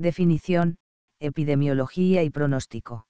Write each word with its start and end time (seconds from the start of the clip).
Definición, 0.00 0.76
epidemiología 1.18 2.22
y 2.22 2.30
pronóstico. 2.30 3.08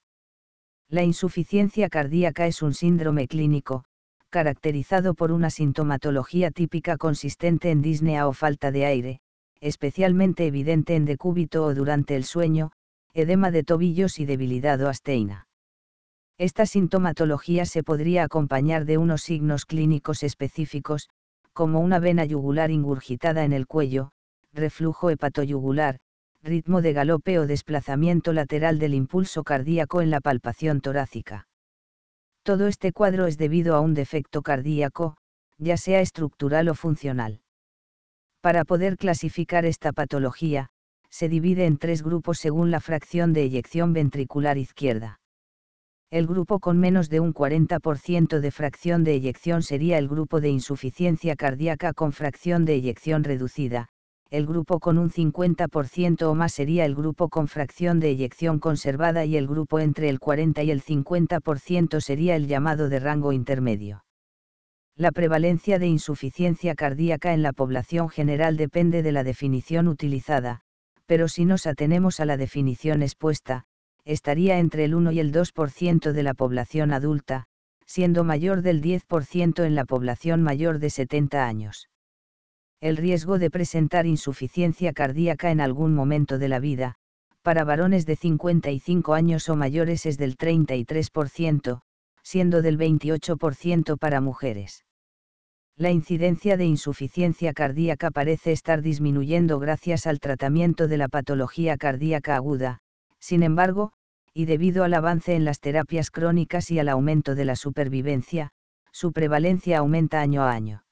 La 0.89 1.03
insuficiencia 1.03 1.87
cardíaca 1.87 2.47
es 2.47 2.63
un 2.63 2.73
síndrome 2.73 3.27
clínico, 3.27 3.83
caracterizado 4.31 5.13
por 5.13 5.31
una 5.31 5.51
sintomatología 5.51 6.49
típica 6.49 6.97
consistente 6.97 7.69
en 7.69 7.83
disnea 7.83 8.27
o 8.27 8.33
falta 8.33 8.71
de 8.71 8.87
aire, 8.87 9.19
especialmente 9.61 10.47
evidente 10.47 10.95
en 10.95 11.05
decúbito 11.05 11.63
o 11.63 11.75
durante 11.75 12.15
el 12.15 12.23
sueño, 12.23 12.71
edema 13.13 13.51
de 13.51 13.63
tobillos 13.63 14.17
y 14.17 14.25
debilidad 14.25 14.81
o 14.81 14.89
asteina. 14.89 15.47
Esta 16.39 16.65
sintomatología 16.65 17.65
se 17.65 17.83
podría 17.83 18.23
acompañar 18.23 18.85
de 18.85 18.97
unos 18.97 19.21
signos 19.21 19.67
clínicos 19.67 20.23
específicos, 20.23 21.07
como 21.53 21.81
una 21.81 21.99
vena 21.99 22.25
yugular 22.25 22.71
ingurgitada 22.71 23.43
en 23.43 23.53
el 23.53 23.67
cuello, 23.67 24.09
reflujo 24.53 25.11
hepatoyugular, 25.11 25.99
ritmo 26.43 26.81
de 26.81 26.93
galope 26.93 27.37
o 27.37 27.47
desplazamiento 27.47 28.31
lateral 28.31 28.79
del 28.79 28.93
impulso 28.93 29.43
cardíaco 29.43 30.01
en 30.01 30.09
la 30.09 30.21
palpación 30.21 30.79
torácica. 30.79 31.47
Todo 32.43 32.67
este 32.67 32.93
cuadro 32.93 33.27
es 33.27 33.37
debido 33.37 33.75
a 33.75 33.81
un 33.81 33.93
defecto 33.93 34.41
cardíaco, 34.41 35.17
ya 35.57 35.75
sea 35.75 35.99
estructural 35.99 36.69
o 36.69 36.75
funcional. 36.75 37.41
Para 38.41 38.63
poder 38.63 38.95
clasificar 38.95 39.65
esta 39.65 39.91
patología, 39.91 40.69
se 41.09 41.27
divide 41.27 41.65
en 41.65 41.77
tres 41.77 42.03
grupos 42.03 42.37
según 42.37 42.71
la 42.71 42.79
fracción 42.79 43.33
de 43.33 43.43
eyección 43.43 43.91
ventricular 43.91 44.57
izquierda. 44.57 45.19
El 46.11 46.25
grupo 46.25 46.59
con 46.59 46.79
menos 46.79 47.09
de 47.09 47.19
un 47.19 47.33
40% 47.33 48.39
de 48.39 48.51
fracción 48.51 49.03
de 49.03 49.13
eyección 49.13 49.61
sería 49.61 49.97
el 49.97 50.07
grupo 50.07 50.39
de 50.39 50.49
insuficiencia 50.49 51.35
cardíaca 51.35 51.93
con 51.93 52.13
fracción 52.13 52.65
de 52.65 52.75
eyección 52.75 53.23
reducida, 53.23 53.89
el 54.31 54.45
grupo 54.45 54.79
con 54.79 54.99
un 54.99 55.09
50% 55.09 56.21
o 56.21 56.35
más 56.35 56.53
sería 56.53 56.85
el 56.85 56.93
grupo 56.93 57.29
con 57.29 57.47
fracción 57.47 57.99
de 57.99 58.09
eyección 58.09 58.59
conservada 58.59 59.25
y 59.25 59.35
el 59.35 59.47
grupo 59.47 59.79
entre 59.79 60.07
el 60.07 60.19
40 60.19 60.61
y 60.61 60.69
el 60.69 60.83
50% 60.83 61.99
sería 61.99 62.35
el 62.35 62.45
llamado 62.47 62.89
de 62.89 62.99
rango 62.99 63.31
intermedio. 63.33 64.03
La 64.95 65.11
prevalencia 65.11 65.79
de 65.79 65.87
insuficiencia 65.87 66.75
cardíaca 66.75 67.33
en 67.33 67.41
la 67.41 67.53
población 67.53 68.09
general 68.09 68.55
depende 68.55 69.01
de 69.01 69.11
la 69.11 69.23
definición 69.23 69.87
utilizada, 69.87 70.61
pero 71.07 71.27
si 71.27 71.45
nos 71.45 71.65
atenemos 71.65 72.19
a 72.19 72.25
la 72.25 72.37
definición 72.37 73.01
expuesta, 73.01 73.63
estaría 74.05 74.59
entre 74.59 74.85
el 74.85 74.93
1 74.93 75.11
y 75.11 75.19
el 75.21 75.33
2% 75.33 76.11
de 76.11 76.23
la 76.23 76.35
población 76.35 76.93
adulta, 76.93 77.45
siendo 77.87 78.23
mayor 78.23 78.61
del 78.61 78.83
10% 78.83 79.63
en 79.65 79.73
la 79.73 79.85
población 79.85 80.43
mayor 80.43 80.77
de 80.77 80.91
70 80.91 81.47
años 81.47 81.89
el 82.81 82.95
riesgo 82.95 83.39
de 83.39 83.49
presentar 83.49 84.05
insuficiencia 84.05 84.93
cardíaca 84.93 85.51
en 85.51 85.59
algún 85.59 85.93
momento 85.93 86.37
de 86.37 86.47
la 86.47 86.59
vida, 86.59 86.95
para 87.41 87.65
varones 87.65 88.05
de 88.05 88.15
55 88.15 89.13
años 89.13 89.49
o 89.49 89.57
mayores 89.57 90.05
es 90.05 90.17
del 90.17 90.37
33%, 90.37 91.81
siendo 92.23 92.61
del 92.61 92.77
28% 92.77 93.97
para 93.97 94.21
mujeres. 94.21 94.85
La 95.75 95.91
incidencia 95.91 96.55
de 96.55 96.65
insuficiencia 96.65 97.53
cardíaca 97.53 98.11
parece 98.11 98.53
estar 98.53 98.81
disminuyendo 98.81 99.59
gracias 99.59 100.07
al 100.07 100.19
tratamiento 100.19 100.87
de 100.87 100.97
la 100.97 101.09
patología 101.09 101.77
cardíaca 101.77 102.35
aguda, 102.35 102.79
sin 103.19 103.43
embargo, 103.43 103.91
y 104.33 104.45
debido 104.45 104.85
al 104.85 104.93
avance 104.93 105.35
en 105.35 105.43
las 105.43 105.59
terapias 105.59 106.11
crónicas 106.11 106.71
y 106.71 106.79
al 106.79 106.87
aumento 106.87 107.35
de 107.35 107.45
la 107.45 107.57
supervivencia, 107.57 108.51
su 108.93 109.11
prevalencia 109.11 109.79
aumenta 109.79 110.21
año 110.21 110.43
a 110.43 110.51
año 110.51 110.83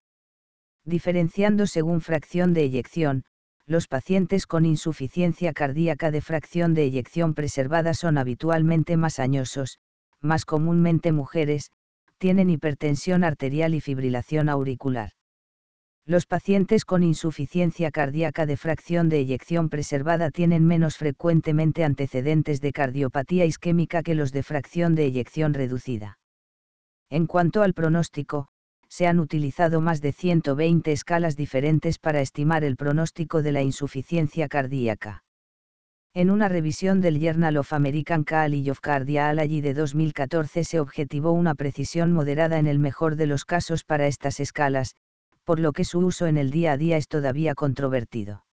diferenciando 0.88 1.67
según 1.67 2.02
fracción 2.02 2.53
de 2.53 2.63
eyección, 2.63 3.23
los 3.66 3.88
pacientes 3.88 4.47
con 4.47 4.66
insuficiencia 4.66 5.52
cardíaca 5.52 6.09
de 6.09 6.21
fracción 6.21 6.73
de 6.73 6.83
eyección 6.85 7.33
preservada 7.33 7.93
son 7.93 8.17
habitualmente 8.17 8.95
más 8.95 9.19
añosos, 9.19 9.80
más 10.21 10.45
comúnmente 10.45 11.11
mujeres, 11.11 11.71
tienen 12.17 12.49
hipertensión 12.49 13.25
arterial 13.25 13.75
y 13.75 13.81
fibrilación 13.81 14.48
auricular. 14.48 15.11
Los 16.05 16.25
pacientes 16.25 16.86
con 16.86 17.04
insuficiencia 17.04 17.92
cardíaca 17.92 18.45
de 18.45 18.55
fracción 18.55 19.09
de 19.09 19.19
eyección 19.19 19.67
preservada 19.67 20.31
tienen 20.31 20.65
menos 20.65 20.95
frecuentemente 20.95 21.83
antecedentes 21.83 22.61
de 22.61 22.71
cardiopatía 22.71 23.43
isquémica 23.43 24.02
que 24.04 24.15
los 24.15 24.31
de 24.31 24.42
fracción 24.42 24.95
de 24.95 25.05
eyección 25.05 25.54
reducida. 25.54 26.17
En 27.09 27.27
cuanto 27.27 27.61
al 27.61 27.73
pronóstico, 27.73 28.48
se 28.89 29.08
han 29.08 29.20
utilizado 29.20 29.81
más 29.81 30.02
de 30.02 30.11
120 30.11 30.92
escalas 30.92 31.36
diferentes 31.36 31.99
para 31.99 32.21
estimar 32.21 32.64
el 32.64 32.75
pronóstico 32.75 33.43
de 33.43 33.52
la 33.52 33.61
insuficiencia 33.61 34.48
cardíaca. 34.48 35.23
En 36.14 36.31
una 36.31 36.49
revisión 36.49 36.99
del 36.99 37.20
Journal 37.20 37.58
of 37.58 37.73
American 37.73 38.23
College 38.23 38.71
of 38.71 38.80
Cardiology 38.80 39.61
de 39.61 39.75
2014 39.75 40.64
se 40.64 40.80
objetivó 40.80 41.31
una 41.31 41.53
precisión 41.53 42.11
moderada 42.11 42.58
en 42.58 42.65
el 42.65 42.80
mejor 42.80 43.17
de 43.17 43.27
los 43.27 43.45
casos 43.45 43.83
para 43.83 44.08
estas 44.08 44.39
escalas, 44.39 44.95
por 45.43 45.59
lo 45.59 45.73
que 45.73 45.86
su 45.86 45.99
uso 45.99 46.25
en 46.25 46.37
el 46.37 46.49
día 46.49 46.71
a 46.71 46.77
día 46.77 46.98
es 46.98 47.08
todavía 47.08 47.54
controvertido. 47.54 48.46